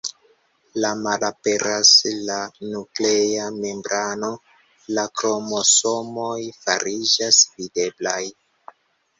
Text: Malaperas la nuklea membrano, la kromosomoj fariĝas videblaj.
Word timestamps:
Malaperas 1.01 1.91
la 2.29 2.37
nuklea 2.69 3.45
membrano, 3.57 4.31
la 4.99 5.05
kromosomoj 5.21 6.35
fariĝas 6.65 7.43
videblaj. 7.61 8.21